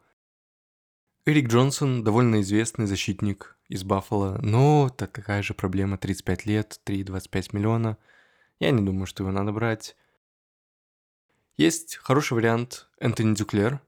Эрик 1.27 1.49
Джонсон 1.49 2.03
довольно 2.03 2.41
известный 2.41 2.87
защитник 2.87 3.57
из 3.69 3.85
Баффала, 3.85 4.39
но 4.43 4.89
так 4.89 5.13
такая 5.13 5.43
же 5.43 5.53
проблема, 5.53 5.99
35 5.99 6.47
лет, 6.47 6.81
3,25 6.87 7.51
миллиона. 7.53 7.99
Я 8.61 8.71
не 8.71 8.83
думаю, 8.83 9.07
что 9.07 9.25
его 9.25 9.31
надо 9.31 9.53
брать. 9.53 9.95
Есть 11.59 11.97
хороший 11.97 12.33
вариант 12.33 12.89
Энтони 12.99 13.35
Дюклер. 13.35 13.81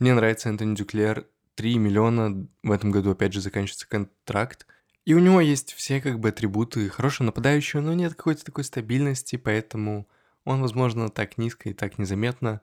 Мне 0.00 0.14
нравится 0.14 0.48
Энтони 0.48 0.74
Дюклер 0.74 1.26
3 1.54 1.78
миллиона 1.78 2.48
в 2.62 2.72
этом 2.72 2.90
году 2.90 3.10
опять 3.10 3.34
же 3.34 3.40
заканчивается 3.42 3.86
контракт. 3.86 4.66
И 5.04 5.14
у 5.14 5.18
него 5.18 5.40
есть 5.40 5.72
все 5.72 6.00
как 6.00 6.20
бы 6.20 6.28
атрибуты 6.28 6.88
хорошего 6.88 7.26
нападающего, 7.26 7.80
но 7.80 7.94
нет 7.94 8.14
какой-то 8.14 8.44
такой 8.44 8.64
стабильности, 8.64 9.36
поэтому 9.36 10.06
он, 10.44 10.60
возможно, 10.60 11.08
так 11.08 11.38
низко 11.38 11.70
и 11.70 11.72
так 11.72 11.98
незаметно. 11.98 12.60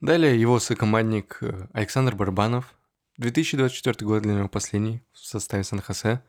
Далее 0.00 0.38
его 0.38 0.58
сокомандник 0.58 1.38
э, 1.40 1.68
Александр 1.72 2.14
Барбанов. 2.14 2.74
2024 3.16 4.06
год 4.06 4.22
для 4.22 4.34
него 4.34 4.48
последний 4.48 5.02
в 5.12 5.18
составе 5.18 5.64
Сан-Хосе. 5.64 6.22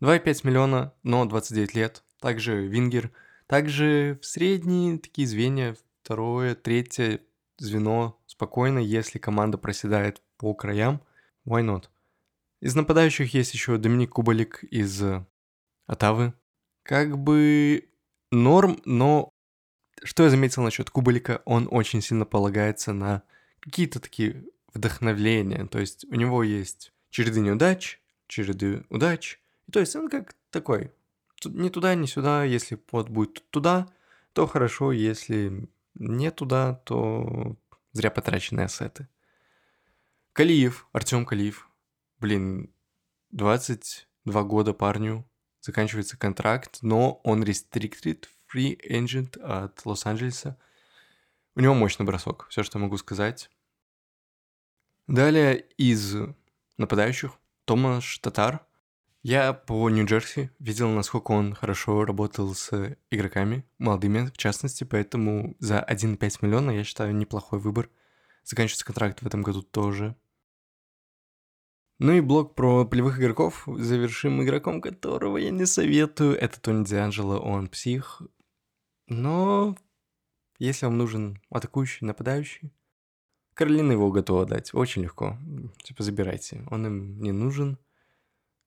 2,5 0.00 0.46
миллиона, 0.46 0.94
но 1.02 1.24
29 1.24 1.74
лет. 1.74 2.04
Также 2.20 2.66
Вингер. 2.66 3.10
Также 3.48 4.18
в 4.22 4.26
средние 4.26 4.98
такие 4.98 5.26
звенья, 5.26 5.76
второе, 6.02 6.54
третье 6.54 7.20
звено 7.56 8.20
спокойно, 8.26 8.78
если 8.78 9.18
команда 9.18 9.58
проседает 9.58 10.22
по 10.36 10.54
краям. 10.54 11.02
Why 11.44 11.64
not? 11.64 11.86
Из 12.60 12.74
нападающих 12.74 13.34
есть 13.34 13.54
еще 13.54 13.78
Доминик 13.78 14.10
Кубалик 14.10 14.64
из 14.64 15.02
Атавы. 15.86 16.34
Как 16.82 17.16
бы 17.18 17.88
норм, 18.30 18.80
но 18.84 19.30
что 20.02 20.24
я 20.24 20.30
заметил 20.30 20.62
насчет 20.62 20.90
Кубалика, 20.90 21.42
он 21.44 21.68
очень 21.70 22.02
сильно 22.02 22.24
полагается 22.24 22.92
на 22.92 23.22
какие-то 23.60 24.00
такие 24.00 24.44
вдохновления. 24.74 25.66
То 25.66 25.78
есть 25.78 26.04
у 26.06 26.14
него 26.14 26.42
есть 26.42 26.92
череды 27.10 27.40
неудач, 27.40 28.00
череды 28.26 28.84
удач. 28.90 29.40
То 29.72 29.80
есть 29.80 29.94
он 29.96 30.08
как 30.08 30.34
такой, 30.50 30.92
ни 31.44 31.68
туда, 31.68 31.94
ни 31.94 32.06
сюда. 32.06 32.44
Если 32.44 32.74
под 32.74 33.08
будет 33.08 33.48
туда, 33.50 33.88
то 34.32 34.46
хорошо. 34.46 34.92
Если 34.92 35.68
не 35.94 36.30
туда, 36.30 36.74
то 36.84 37.56
зря 37.92 38.10
потраченные 38.10 38.66
ассеты. 38.66 39.08
Калиев, 40.32 40.86
Артем 40.92 41.24
Калиев. 41.24 41.67
Блин, 42.18 42.72
22 43.30 44.42
года 44.42 44.72
парню, 44.72 45.24
заканчивается 45.60 46.16
контракт, 46.16 46.78
но 46.82 47.20
он 47.22 47.44
restricted 47.44 48.24
free 48.52 48.76
agent 48.88 49.38
от 49.40 49.84
Лос-Анджелеса. 49.86 50.58
У 51.54 51.60
него 51.60 51.74
мощный 51.74 52.04
бросок, 52.04 52.46
все, 52.50 52.62
что 52.62 52.78
могу 52.78 52.96
сказать. 52.96 53.50
Далее 55.06 55.64
из 55.76 56.16
нападающих 56.76 57.38
Томаш 57.64 58.18
Татар. 58.18 58.66
Я 59.22 59.52
по 59.52 59.90
Нью-Джерси 59.90 60.50
видел, 60.58 60.90
насколько 60.90 61.32
он 61.32 61.54
хорошо 61.54 62.04
работал 62.04 62.54
с 62.54 62.96
игроками, 63.10 63.64
молодыми 63.78 64.26
в 64.26 64.36
частности, 64.36 64.84
поэтому 64.84 65.56
за 65.58 65.84
1,5 65.88 66.38
миллиона 66.42 66.70
я 66.70 66.84
считаю 66.84 67.14
неплохой 67.14 67.58
выбор. 67.58 67.90
Заканчивается 68.44 68.86
контракт 68.86 69.20
в 69.20 69.26
этом 69.26 69.42
году 69.42 69.62
тоже. 69.62 70.16
Ну 71.98 72.12
и 72.12 72.20
блок 72.20 72.54
про 72.54 72.84
полевых 72.84 73.18
игроков 73.18 73.64
завершим 73.66 74.42
игроком, 74.42 74.80
которого 74.80 75.36
я 75.36 75.50
не 75.50 75.66
советую. 75.66 76.36
Это 76.38 76.60
Тони 76.60 76.84
Дианджело, 76.84 77.38
он 77.38 77.68
псих. 77.68 78.22
Но 79.08 79.76
если 80.58 80.86
вам 80.86 80.96
нужен 80.96 81.42
атакующий, 81.50 82.06
нападающий, 82.06 82.72
Каролина 83.58 83.90
его 83.90 84.12
готова 84.12 84.46
дать. 84.46 84.72
Очень 84.72 85.02
легко. 85.02 85.36
Типа 85.82 86.04
забирайте. 86.04 86.64
Он 86.70 86.86
им 86.86 87.20
не 87.20 87.32
нужен. 87.32 87.76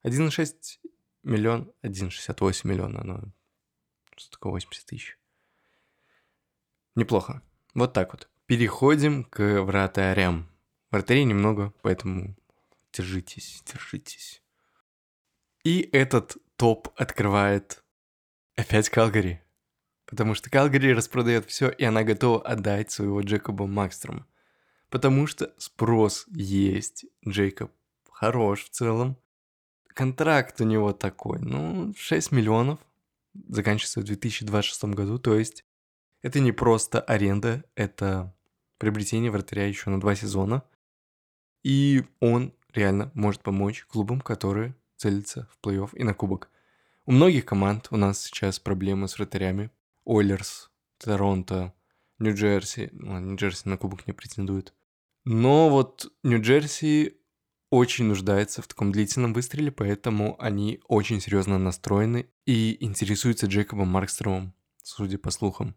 1,6 0.04 0.82
миллион, 1.24 1.72
1,68 1.82 2.68
миллиона. 2.68 3.02
Ну, 3.06 3.32
что 4.18 4.32
такое 4.32 4.52
80 4.52 4.86
тысяч? 4.86 5.18
Неплохо. 6.96 7.42
Вот 7.74 7.94
так 7.94 8.12
вот. 8.12 8.30
Переходим 8.48 9.24
к 9.24 9.62
вратарям. 9.64 10.50
Вратарей 10.90 11.24
немного, 11.24 11.74
поэтому 11.82 12.36
держитесь, 12.94 13.64
держитесь. 13.66 14.42
И 15.64 15.90
этот 15.92 16.38
топ 16.56 16.90
открывает 16.96 17.84
опять 18.56 18.90
Калгари. 18.90 19.42
Потому 20.06 20.36
что 20.36 20.50
Калгари 20.50 20.94
распродает 20.94 21.46
все, 21.46 21.70
и 21.70 21.84
она 21.84 22.04
готова 22.04 22.42
отдать 22.42 22.92
своего 22.92 23.22
Джекоба 23.22 23.68
Макстрома. 23.68 24.28
Потому 24.90 25.26
что 25.26 25.54
спрос 25.58 26.26
есть. 26.34 27.06
Джейкоб 27.28 27.72
хорош 28.12 28.66
в 28.66 28.70
целом. 28.70 29.18
Контракт 29.88 30.60
у 30.60 30.66
него 30.66 30.94
такой, 30.94 31.40
ну, 31.40 31.94
6 31.96 32.32
миллионов. 32.32 32.80
Заканчивается 33.48 34.02
в 34.02 34.04
2026 34.04 34.84
году. 34.86 35.18
То 35.18 35.36
есть 35.38 35.64
это 36.22 36.40
не 36.40 36.52
просто 36.52 37.00
аренда, 37.00 37.64
это 37.76 38.36
приобретение 38.78 39.32
вратаря 39.32 39.66
еще 39.66 39.90
на 39.90 40.00
два 40.00 40.16
сезона. 40.16 40.64
И 41.64 42.04
он 42.20 42.54
реально 42.74 43.12
может 43.14 43.42
помочь 43.42 43.86
клубам, 43.86 44.22
которые 44.22 44.76
целятся 44.98 45.48
в 45.52 45.66
плей-офф 45.66 45.90
и 45.94 46.04
на 46.04 46.14
кубок. 46.14 46.50
У 47.06 47.12
многих 47.12 47.46
команд 47.46 47.88
у 47.92 47.98
нас 47.98 48.24
сейчас 48.24 48.60
проблемы 48.60 49.08
с 49.08 49.18
вратарями. 49.18 49.72
Ойлерс, 50.06 50.70
Торонто, 50.98 51.74
Нью-Джерси. 52.20 52.90
Нью-Джерси 52.92 53.68
на 53.68 53.78
кубок 53.78 54.08
не 54.08 54.14
претендует. 54.14 54.74
Но 55.26 55.70
вот 55.70 56.12
Нью-Джерси 56.24 57.18
очень 57.72 58.06
нуждается 58.06 58.62
в 58.62 58.68
таком 58.68 58.92
длительном 58.92 59.34
выстреле, 59.34 59.72
поэтому 59.72 60.36
они 60.40 60.82
очень 60.88 61.22
серьезно 61.22 61.58
настроены 61.58 62.28
и 62.46 62.78
интересуются 62.84 63.48
Джейкобом 63.48 63.88
Маркстромом, 63.88 64.54
судя 64.84 65.18
по 65.18 65.32
слухам. 65.32 65.76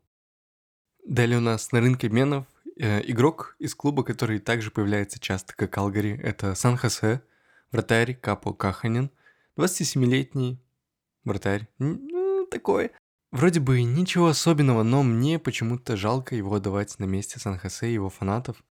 Далее 1.07 1.39
у 1.39 1.41
нас 1.41 1.71
на 1.73 1.81
рынке 1.81 2.09
обменов 2.09 2.47
игрок 2.77 3.57
из 3.59 3.75
клуба, 3.75 4.05
который 4.05 4.39
также 4.39 4.71
появляется 4.71 5.19
часто, 5.19 5.55
как 5.55 5.77
Алгари, 5.79 6.19
это 6.23 6.55
Сан-Хосе, 6.55 7.23
вратарь 7.71 8.15
Капо 8.15 8.53
Каханин, 8.53 9.11
27-летний 9.57 10.61
вратарь, 11.25 11.69
ну, 11.79 12.47
такой 12.51 12.91
Вроде 13.35 13.59
бы 13.59 13.83
ничего 13.83 14.29
особенного, 14.29 14.85
но 14.85 15.03
мне 15.03 15.41
почему-то 15.41 15.97
жалко 15.97 16.37
его 16.37 16.55
отдавать 16.55 16.97
на 17.01 17.05
месте 17.05 17.41
Сан-Хосе 17.41 17.89
и 17.89 17.95
его 17.95 18.09
фанатов. 18.09 18.63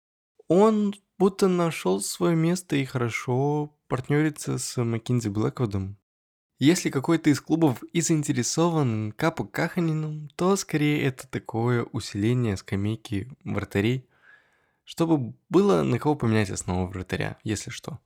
Он 0.48 0.96
будто 1.20 1.50
нашел 1.50 2.00
свое 2.00 2.34
место 2.38 2.78
и 2.78 2.86
хорошо 2.86 3.76
партнерится 3.90 4.58
с 4.58 4.82
Маккинзи 4.82 5.28
Блэквудом. 5.28 5.98
Если 6.60 6.90
какой-то 6.90 7.30
из 7.30 7.42
клубов 7.42 7.82
и 7.94 8.02
заинтересован 8.02 9.12
Капу 9.12 9.46
Каханином, 9.46 10.30
то 10.36 10.56
скорее 10.56 11.04
это 11.04 11.28
такое 11.28 11.84
усиление 11.84 12.58
скамейки 12.58 13.30
вратарей, 13.44 14.08
чтобы 14.84 15.34
было 15.50 15.84
на 15.84 16.00
кого 16.00 16.16
поменять 16.16 16.50
основу 16.50 16.88
вратаря, 16.88 17.38
если 17.44 17.70
что. 17.70 18.00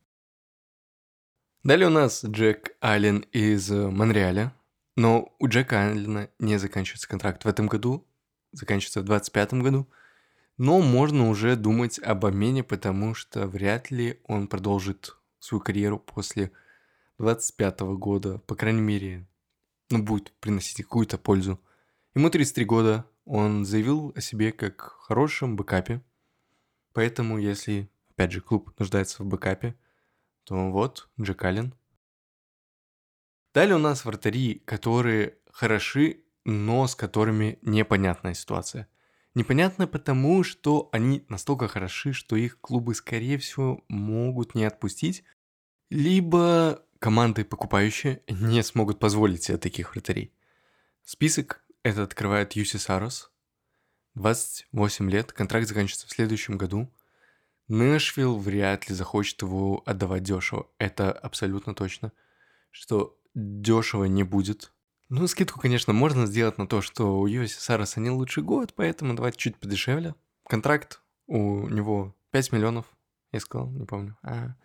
Далее 1.63 1.87
у 1.87 1.91
нас 1.91 2.23
Джек 2.23 2.77
Аллен 2.79 3.25
из 3.31 3.69
Монреаля, 3.69 4.53
но 4.95 5.35
у 5.37 5.47
Джека 5.47 5.87
Аллена 5.89 6.29
не 6.39 6.57
заканчивается 6.57 7.09
контракт 7.09 7.43
в 7.43 7.47
этом 7.47 7.67
году, 7.67 8.07
заканчивается 8.53 9.01
в 9.01 9.05
2025 9.05 9.61
году. 9.61 9.87
Но 10.57 10.81
можно 10.81 11.29
уже 11.29 11.55
думать 11.55 11.99
об 11.99 12.25
обмене, 12.25 12.63
потому 12.63 13.13
что 13.13 13.47
вряд 13.47 13.91
ли 13.91 14.19
он 14.23 14.47
продолжит 14.47 15.15
свою 15.39 15.61
карьеру 15.61 15.99
после 15.99 16.51
25 17.19 17.79
года. 17.97 18.39
По 18.39 18.55
крайней 18.55 18.81
мере, 18.81 19.27
ну, 19.89 20.03
будет 20.03 20.31
приносить 20.39 20.83
какую-то 20.83 21.17
пользу. 21.17 21.59
Ему 22.15 22.29
33 22.29 22.65
года, 22.65 23.05
он 23.25 23.65
заявил 23.65 24.13
о 24.15 24.21
себе 24.21 24.51
как 24.51 24.81
хорошем 24.81 25.55
бэкапе. 25.55 26.03
Поэтому, 26.93 27.37
если, 27.37 27.89
опять 28.09 28.31
же, 28.31 28.41
клуб 28.41 28.73
нуждается 28.79 29.23
в 29.23 29.25
бэкапе, 29.27 29.75
то 30.43 30.71
вот, 30.71 31.09
Джек 31.19 31.43
Аллен– 31.43 31.73
Далее 33.57 33.75
у 33.75 33.79
нас 33.79 34.05
вратари, 34.05 34.61
которые 34.65 35.39
хороши, 35.51 36.21
но 36.45 36.85
с 36.85 36.93
которыми 36.93 37.57
непонятная 37.63 38.35
ситуация. 38.35 38.87
Непонятно 39.33 39.87
потому, 39.87 40.43
что 40.43 40.89
они 40.91 41.25
настолько 41.27 41.67
хороши, 41.67 42.13
что 42.13 42.35
их 42.35 42.61
клубы, 42.61 42.93
скорее 42.93 43.39
всего, 43.39 43.83
могут 43.87 44.53
не 44.53 44.63
отпустить, 44.63 45.23
либо 45.89 46.85
команды, 46.99 47.43
покупающие, 47.43 48.21
не 48.27 48.63
смогут 48.63 48.99
позволить 48.99 49.43
себе 49.43 49.57
таких 49.57 49.91
вратарей. 49.93 50.33
Список 51.03 51.63
это 51.83 52.03
открывает 52.03 52.53
Юси 52.53 52.77
Сарос. 52.77 53.31
28 54.15 55.09
лет, 55.09 55.31
контракт 55.31 55.67
заканчивается 55.67 56.07
в 56.07 56.11
следующем 56.11 56.57
году. 56.57 56.91
Нэшвилл 57.67 58.37
вряд 58.37 58.89
ли 58.89 58.95
захочет 58.95 59.41
его 59.41 59.83
отдавать 59.85 60.23
дешево. 60.23 60.67
Это 60.79 61.11
абсолютно 61.11 61.75
точно. 61.75 62.11
Что 62.71 63.19
дешево 63.33 64.05
не 64.05 64.23
будет. 64.23 64.73
Ну, 65.09 65.27
скидку, 65.27 65.59
конечно, 65.59 65.93
можно 65.93 66.25
сделать 66.25 66.57
на 66.57 66.67
то, 66.67 66.81
что 66.81 67.19
у 67.19 67.27
Йоси 67.27 67.59
Сараса 67.59 67.99
не 67.99 68.09
лучший 68.09 68.43
год, 68.43 68.73
поэтому 68.75 69.13
давайте 69.13 69.37
чуть 69.37 69.57
подешевле. 69.57 70.15
Контракт 70.45 71.01
у 71.27 71.67
него 71.69 72.15
5 72.31 72.51
миллионов, 72.51 72.85
я 73.31 73.39
сказал, 73.39 73.69
не 73.69 73.85
помню. 73.85 74.17
А. 74.23 74.55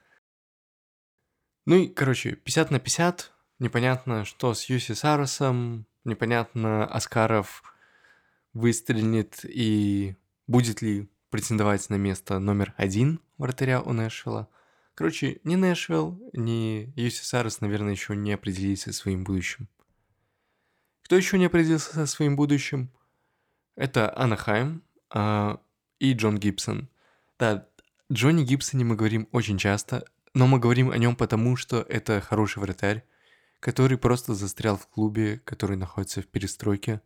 Ну 1.64 1.76
и, 1.76 1.88
короче, 1.88 2.32
50 2.32 2.70
на 2.70 2.80
50. 2.80 3.32
Непонятно, 3.58 4.24
что 4.24 4.54
с 4.54 4.64
Юси 4.64 4.92
Сарасом. 4.92 5.86
Непонятно, 6.04 6.84
Аскаров 6.84 7.62
выстрелит 8.52 9.44
и 9.44 10.16
будет 10.46 10.82
ли 10.82 11.08
претендовать 11.30 11.88
на 11.88 11.94
место 11.94 12.38
номер 12.38 12.74
один 12.76 13.20
вратаря 13.38 13.80
у 13.80 13.92
Нэшвилла. 13.92 14.48
Короче, 14.94 15.40
ни 15.44 15.54
Нэшвилл, 15.54 16.20
ни 16.32 16.92
Юси 16.96 17.24
Сарес, 17.24 17.60
наверное, 17.60 17.92
еще 17.92 18.14
не 18.14 18.32
определились 18.32 18.82
со 18.82 18.92
своим 18.92 19.24
будущим. 19.24 19.68
Кто 21.04 21.16
еще 21.16 21.38
не 21.38 21.46
определился 21.46 21.94
со 21.94 22.06
своим 22.06 22.36
будущим? 22.36 22.90
Это 23.76 24.14
Анахайм 24.16 24.82
э, 25.14 25.56
и 25.98 26.12
Джон 26.12 26.38
Гибсон. 26.38 26.88
Да, 27.38 27.66
Джонни 28.12 28.44
Гибсоне 28.44 28.84
мы 28.84 28.96
говорим 28.96 29.28
очень 29.32 29.56
часто, 29.56 30.04
но 30.34 30.46
мы 30.46 30.58
говорим 30.58 30.90
о 30.90 30.98
нем 30.98 31.16
потому, 31.16 31.56
что 31.56 31.84
это 31.88 32.20
хороший 32.20 32.60
вратарь, 32.60 33.04
который 33.60 33.98
просто 33.98 34.34
застрял 34.34 34.76
в 34.76 34.86
клубе, 34.86 35.40
который 35.44 35.76
находится 35.76 36.22
в 36.22 36.26
перестройке. 36.26 37.00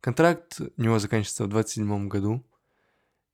Контракт 0.00 0.60
у 0.60 0.82
него 0.82 0.98
заканчивается 0.98 1.44
в 1.44 1.48
27 1.48 2.08
году. 2.08 2.44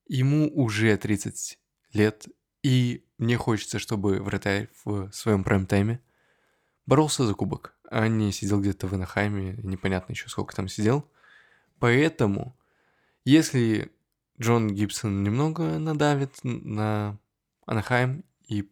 Ему 0.07 0.51
уже 0.53 0.95
30 0.95 1.57
лет, 1.93 2.27
и 2.63 3.03
мне 3.17 3.37
хочется, 3.37 3.79
чтобы 3.79 4.21
вратарь 4.21 4.69
в 4.83 5.11
своем 5.11 5.43
прайм-тайме 5.43 5.99
боролся 6.85 7.25
за 7.25 7.33
кубок, 7.33 7.75
а 7.89 8.07
не 8.07 8.31
сидел 8.31 8.59
где-то 8.59 8.87
в 8.87 8.93
Анахайме, 8.93 9.59
непонятно 9.63 10.13
еще 10.13 10.27
сколько 10.29 10.55
там 10.55 10.67
сидел. 10.67 11.09
Поэтому, 11.79 12.57
если 13.25 13.91
Джон 14.39 14.73
Гибсон 14.73 15.23
немного 15.23 15.79
надавит 15.79 16.39
на 16.43 17.17
Анахайм 17.65 18.23
и 18.47 18.69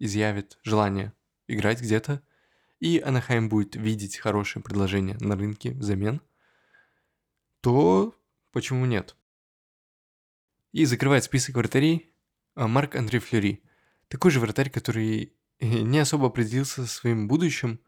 изъявит 0.00 0.58
желание 0.64 1.12
играть 1.46 1.80
где-то, 1.80 2.22
и 2.80 2.98
Анахайм 2.98 3.48
будет 3.48 3.76
видеть 3.76 4.16
хорошее 4.16 4.64
предложение 4.64 5.16
на 5.20 5.36
рынке 5.36 5.70
взамен, 5.72 6.20
то 7.60 8.14
почему 8.50 8.86
нет? 8.86 9.14
И 10.72 10.84
закрывает 10.84 11.24
список 11.24 11.56
вратарей 11.56 12.10
а 12.54 12.68
Марк 12.68 12.96
Андре 12.96 13.20
Флюри. 13.20 13.62
такой 14.08 14.30
же 14.30 14.40
вратарь, 14.40 14.70
который 14.70 15.32
не 15.60 15.98
особо 15.98 16.26
определился 16.26 16.86
со 16.86 16.88
своим 16.88 17.28
будущим, 17.28 17.80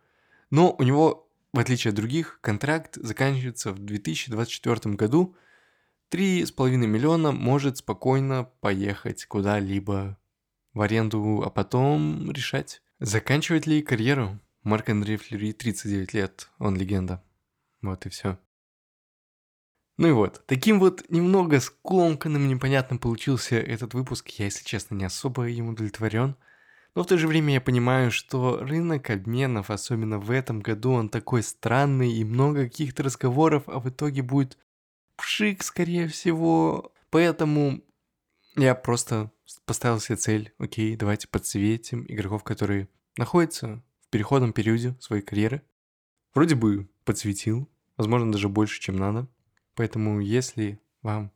но 0.51 0.75
у 0.79 0.83
него, 0.83 1.31
в 1.53 1.59
отличие 1.59 1.91
от 1.91 1.97
других, 1.97 2.39
контракт 2.41 2.97
заканчивается 2.97 3.73
в 3.73 3.79
2024 3.79 4.95
году. 4.95 5.37
3,5 6.11 6.77
миллиона 6.77 7.33
может 7.33 7.79
спокойно 7.79 8.45
поехать 8.61 9.25
куда-либо 9.25 10.19
в 10.75 10.81
аренду, 10.81 11.43
а 11.45 11.51
потом 11.51 12.31
решать, 12.31 12.83
заканчивать 12.99 13.67
ли 13.67 13.83
карьеру. 13.83 14.39
Марк 14.63 14.91
Андрей 14.91 15.17
Флюри, 15.17 15.53
39 15.53 16.15
лет, 16.15 16.49
он 16.59 16.77
легенда. 16.77 17.23
Вот 17.83 18.07
и 18.07 18.09
все. 18.09 18.39
Ну 19.99 20.09
и 20.09 20.13
вот, 20.13 20.43
таким 20.47 20.81
вот 20.81 21.05
немного 21.11 21.61
скомканным, 21.61 22.49
непонятным 22.49 22.99
получился 22.99 23.57
этот 23.57 23.95
выпуск. 23.95 24.29
Я, 24.31 24.47
если 24.47 24.65
честно, 24.65 24.95
не 24.95 25.05
особо 25.05 25.49
им 25.49 25.69
удовлетворен. 25.69 26.37
Но 26.95 27.03
в 27.03 27.07
то 27.07 27.17
же 27.19 27.27
время 27.27 27.55
я 27.55 27.61
понимаю, 27.61 28.11
что 28.11 28.59
рынок 28.59 29.11
обменов, 29.11 29.71
особенно 29.71 30.19
в 30.19 30.31
этом 30.31 30.61
году, 30.61 30.93
он 30.93 31.09
такой 31.09 31.43
странный 31.43 32.13
и 32.13 32.25
много 32.25 32.65
каких-то 32.65 33.03
разговоров, 33.03 33.65
а 33.67 33.81
в 33.81 33.89
итоге 33.89 34.23
будет 34.23 34.59
пшик, 35.17 35.63
скорее 35.63 36.09
всего. 36.09 36.93
Поэтому 37.11 37.83
я 38.57 38.75
просто 38.75 39.31
поставил 39.65 40.01
себе 40.01 40.17
цель, 40.17 40.55
окей, 40.59 40.97
давайте 40.97 41.29
подсветим 41.29 42.05
игроков, 42.09 42.45
которые 42.45 42.89
находятся 43.17 43.83
в 44.01 44.09
переходном 44.09 44.53
периоде 44.53 44.97
своей 45.01 45.23
карьеры. 45.23 45.63
Вроде 46.35 46.55
бы 46.55 46.89
подсветил, 47.05 47.69
возможно, 47.97 48.33
даже 48.33 48.49
больше, 48.49 48.81
чем 48.81 48.97
надо. 48.97 49.29
Поэтому, 49.75 50.21
если 50.21 50.81
вам 51.03 51.33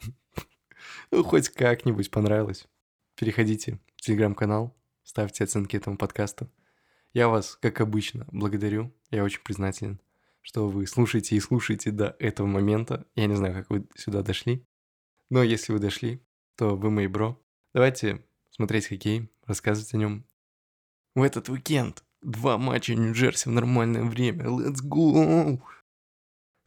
ну, 1.10 1.22
хоть 1.24 1.48
как-нибудь 1.48 2.10
понравилось, 2.10 2.66
переходите 3.14 3.78
в 3.96 4.00
телеграм-канал, 4.00 4.76
ставьте 5.04 5.44
оценки 5.44 5.76
этому 5.76 5.96
подкасту. 5.96 6.50
Я 7.12 7.28
вас, 7.28 7.56
как 7.60 7.80
обычно, 7.80 8.26
благодарю. 8.30 8.94
Я 9.10 9.24
очень 9.24 9.42
признателен, 9.42 10.00
что 10.42 10.68
вы 10.68 10.86
слушаете 10.86 11.36
и 11.36 11.40
слушаете 11.40 11.90
до 11.90 12.14
этого 12.18 12.46
момента. 12.46 13.06
Я 13.14 13.26
не 13.26 13.34
знаю, 13.34 13.54
как 13.54 13.70
вы 13.70 13.86
сюда 13.96 14.22
дошли. 14.22 14.64
Но 15.30 15.42
если 15.42 15.72
вы 15.72 15.78
дошли, 15.78 16.22
то 16.56 16.76
вы 16.76 16.90
мои 16.90 17.06
бро. 17.06 17.40
Давайте 17.74 18.24
смотреть 18.50 18.86
хоккей, 18.86 19.30
рассказывать 19.46 19.92
о 19.94 19.96
нем. 19.98 20.24
В 21.14 21.22
этот 21.22 21.48
уикенд 21.48 22.04
два 22.22 22.58
матча 22.58 22.94
Нью-Джерси 22.94 23.48
в 23.48 23.52
нормальное 23.52 24.04
время. 24.04 24.44
Let's 24.44 24.82
go! 24.82 25.60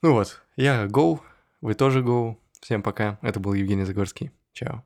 Ну 0.03 0.13
вот, 0.13 0.41
я 0.55 0.85
go, 0.87 1.21
вы 1.61 1.73
тоже 1.73 2.01
go. 2.01 2.37
Всем 2.61 2.83
пока. 2.83 3.19
Это 3.21 3.39
был 3.39 3.53
Евгений 3.53 3.85
Загорский. 3.85 4.31
Чао. 4.53 4.83